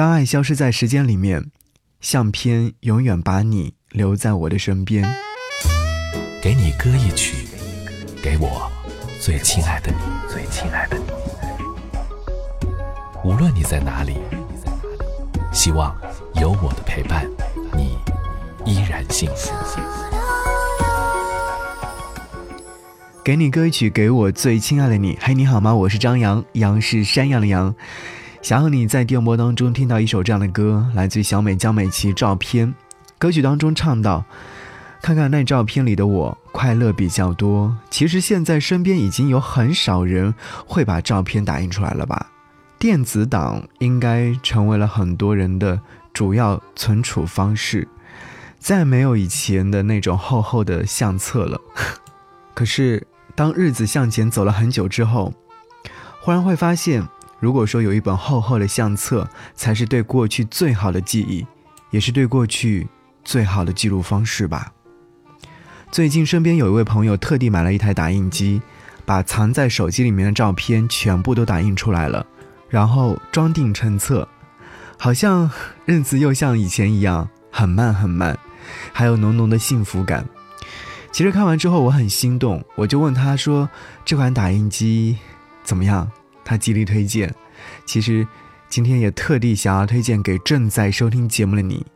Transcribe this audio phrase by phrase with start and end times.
[0.00, 1.50] 当爱消失在时间里面，
[2.00, 5.06] 相片永远把你留在我的身边。
[6.42, 7.46] 给你歌一曲，
[8.22, 8.72] 给我
[9.20, 11.04] 最亲爱的你，最亲爱的你。
[13.22, 14.16] 无论你在哪里，
[15.52, 15.94] 希望
[16.36, 17.28] 有我的陪伴，
[17.76, 17.98] 你
[18.64, 19.52] 依然幸福。
[23.22, 25.18] 给你歌曲，给我最亲爱的你。
[25.20, 25.74] 嘿，你好吗？
[25.74, 27.74] 我是张扬，杨是山羊的羊。
[28.42, 32.10] 想和你在电波当中听到一首这样的歌，来自于小美江美琪。
[32.12, 32.74] 照片，
[33.18, 34.24] 歌曲当中唱到
[35.02, 37.76] ：“看看那照片里的我，快乐比较多。
[37.90, 40.34] 其实现在身边已经有很少人
[40.66, 42.30] 会把照片打印出来了吧？
[42.78, 45.78] 电子档应该成为了很多人的
[46.14, 47.86] 主要存储方式，
[48.58, 51.60] 再没有以前的那种厚厚的相册了。
[52.54, 55.34] 可是当日子向前走了很久之后，
[56.22, 57.06] 忽然会发现。”
[57.40, 61.46] 如果说有一本厚厚的相册才是对过去最好的记忆，
[61.90, 62.86] 也是对过去
[63.24, 64.72] 最好的记录方式吧。
[65.90, 68.60] 最近身边有一位朋友特地买了一台打印机，
[69.06, 72.24] 把藏在手机里面的照片全部都打印出来了，
[72.68, 74.28] 然后装订成册，
[74.98, 75.50] 好像
[75.86, 78.38] 日子又像以前一样很慢很慢，
[78.92, 80.24] 还有浓浓的幸福感。
[81.10, 83.68] 其实看完之后我很心动，我就问他说
[84.04, 85.16] ：“这款打印机
[85.64, 86.08] 怎么样？”
[86.50, 87.32] 他极力推荐，
[87.86, 88.26] 其实
[88.68, 91.86] 今天也特地想要推荐给正在收听节目的你，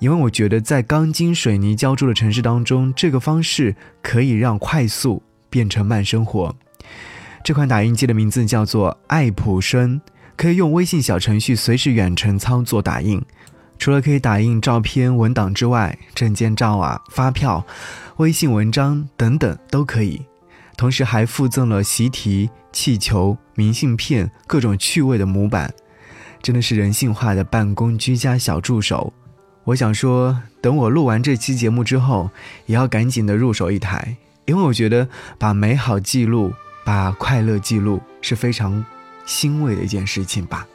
[0.00, 6.54] 因为我觉得在钢筋水泥浇筑的城市当中，这个方式可以让快速变成慢生活。
[7.42, 9.98] 这款打印机的名字叫做爱普生，
[10.36, 13.18] 可以用微信小程序随时远程操作打印。
[13.78, 17.64] 除了可以打印照片、文档之外，证件照啊、发票、
[18.18, 20.20] 微信文章等等都可以。
[20.80, 25.74] 同时还附赠了习题、气球、明信片、各种趣味的模板，
[26.40, 29.12] 真的是人性化的办公居家小助手。
[29.64, 32.30] 我想说，等我录完这期节目之后，
[32.64, 35.06] 也要赶紧的入手一台，因为我觉得
[35.38, 36.50] 把美好记录、
[36.82, 38.82] 把快乐记录是非常
[39.26, 40.66] 欣慰的一件事情吧。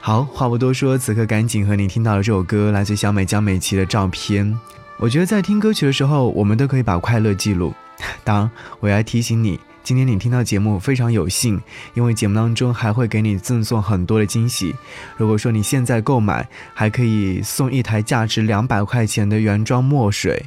[0.00, 4.56] 好，话不多说，此刻赶紧和你听到的这首歌，来自小美江美琪的照片。
[4.98, 7.74] 我觉得在听歌曲的时候，我们都可以把快乐记录。
[8.24, 11.60] 当然，我要提醒你，今天你听到节目非常有幸，
[11.94, 14.74] 因为节目当中还会给你赠送很多的惊喜。
[15.16, 20.46] 如果说你现在购买，还可以送一台价值两百块钱的原装墨水。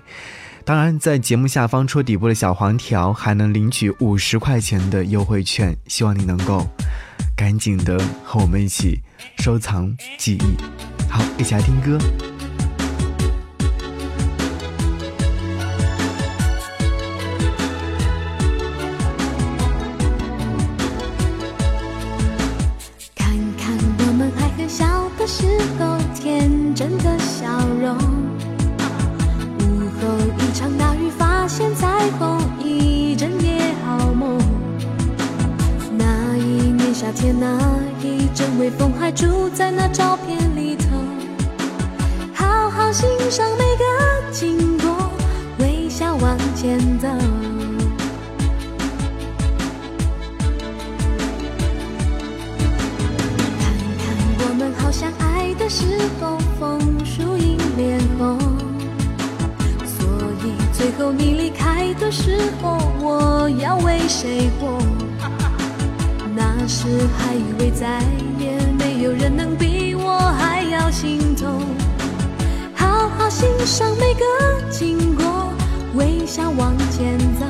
[0.65, 5.75] 当然，在节目下方戳底部的小黄条，还能领取五十块钱的优惠券。
[5.87, 6.67] 希望你能够
[7.35, 9.01] 赶紧的和我们一起
[9.39, 11.09] 收藏记忆。
[11.09, 11.97] 好，一起来听歌。
[26.79, 27.45] 真的笑
[27.81, 27.94] 容
[29.59, 30.07] 午后
[30.38, 34.40] 一场大雨发现彩虹一整夜好梦。
[35.97, 37.59] 那一年夏天那
[38.01, 40.85] 一阵微风还住在那照片里头
[42.34, 45.11] 好好欣赏每个经过
[45.57, 47.38] 微笑往前走。
[64.59, 64.79] 过？
[66.35, 66.87] 那时
[67.17, 68.01] 还以为再
[68.37, 71.61] 也没有人能比我还要心痛，
[72.75, 75.51] 好好欣赏每个经过，
[75.95, 77.48] 微笑往前走。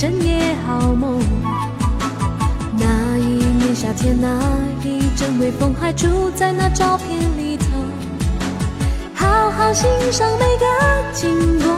[0.00, 1.20] 整夜好梦。
[2.78, 4.28] 那一年夏天，那
[4.82, 7.66] 一阵微风，还住在那照片里头。
[9.14, 10.64] 好好欣赏每个
[11.12, 11.76] 经过，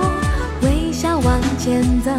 [0.63, 2.13] 微笑往前走。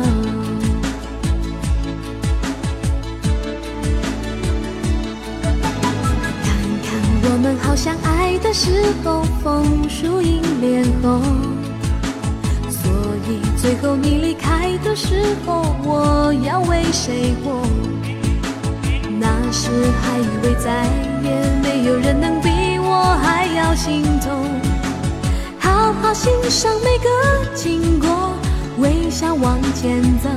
[6.44, 6.52] 看
[6.84, 6.92] 看
[7.32, 11.22] 我们好相爱的时候，枫树迎脸红，
[12.70, 12.92] 所
[13.30, 14.53] 以最后你离开
[14.95, 17.62] 时候，我要为谁活？
[19.19, 19.69] 那时
[20.01, 20.86] 还以为再
[21.24, 21.30] 也
[21.62, 24.31] 没有人能比我还要心痛。
[25.60, 27.10] 好好欣赏每个
[27.56, 28.34] 经过，
[28.78, 30.30] 微笑往前走。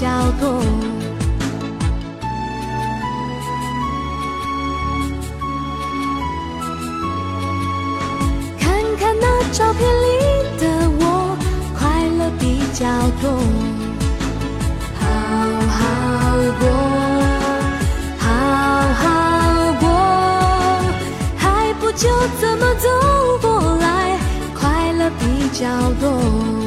[0.00, 0.10] 比较
[0.40, 0.62] 多。
[8.58, 10.08] 看看那照片里
[10.58, 11.36] 的我，
[11.78, 12.86] 快乐比较
[13.20, 13.30] 多。
[14.98, 15.04] 好
[15.68, 15.78] 好
[16.60, 16.64] 过，
[18.18, 18.24] 好
[18.94, 19.04] 好
[19.80, 19.84] 过，
[21.36, 22.08] 还不就
[22.40, 22.88] 怎么走
[23.42, 24.18] 过来，
[24.58, 25.68] 快乐比较
[26.00, 26.59] 多。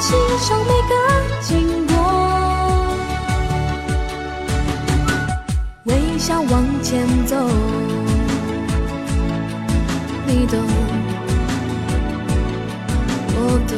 [0.00, 0.94] 欣赏每个
[1.40, 1.94] 经过，
[5.84, 7.34] 微笑往前走，
[10.24, 10.60] 你懂，
[13.34, 13.76] 我懂，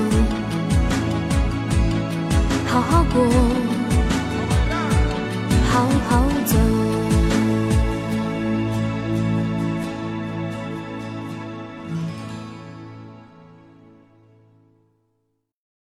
[2.66, 3.69] 好好过。